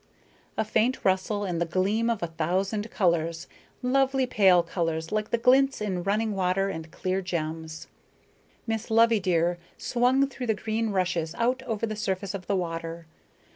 A 0.57 0.65
faint 0.65 1.05
rustle 1.05 1.43
and 1.43 1.61
the 1.61 1.65
gleam 1.67 2.09
of 2.09 2.23
a 2.23 2.33
thousand 2.33 2.89
colors, 2.89 3.45
lovely 3.83 4.25
pale 4.25 4.63
colors 4.63 5.11
like 5.11 5.29
the 5.29 5.37
glints 5.37 5.79
in 5.79 6.01
running 6.01 6.33
water 6.33 6.69
and 6.69 6.89
clear 6.89 7.21
gems. 7.21 7.85
Miss 8.65 8.89
Loveydear 8.89 9.59
swung 9.77 10.27
through 10.27 10.47
the 10.47 10.55
green 10.55 10.89
rushes 10.89 11.35
out 11.35 11.61
over 11.67 11.85
the 11.85 11.95
surface 11.95 12.33
of 12.33 12.47
the 12.47 12.55
water. 12.55 13.05